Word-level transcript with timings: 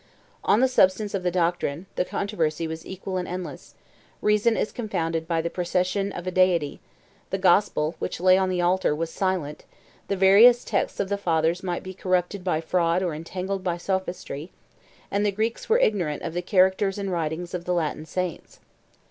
On 0.43 0.61
the 0.61 0.67
substance 0.67 1.13
of 1.13 1.21
the 1.21 1.29
doctrine, 1.29 1.85
the 1.95 2.03
controversy 2.03 2.65
was 2.67 2.87
equal 2.87 3.17
and 3.17 3.27
endless: 3.27 3.75
reason 4.19 4.57
is 4.57 4.71
confounded 4.71 5.27
by 5.27 5.43
the 5.43 5.49
procession 5.51 6.11
of 6.13 6.25
a 6.25 6.31
deity: 6.31 6.79
the 7.29 7.37
gospel, 7.37 7.95
which 7.99 8.19
lay 8.19 8.35
on 8.35 8.49
the 8.49 8.61
altar, 8.63 8.95
was 8.95 9.11
silent; 9.11 9.63
the 10.07 10.17
various 10.17 10.63
texts 10.63 10.99
of 10.99 11.09
the 11.09 11.19
fathers 11.19 11.61
might 11.61 11.83
be 11.83 11.93
corrupted 11.93 12.43
by 12.43 12.61
fraud 12.61 13.03
or 13.03 13.13
entangled 13.13 13.63
by 13.63 13.77
sophistry; 13.77 14.49
and 15.11 15.23
the 15.23 15.31
Greeks 15.31 15.69
were 15.69 15.77
ignorant 15.77 16.23
of 16.23 16.33
the 16.33 16.41
characters 16.41 16.97
and 16.97 17.11
writings 17.11 17.53
of 17.53 17.65
the 17.65 17.73
Latin 17.75 18.07
saints. 18.07 18.59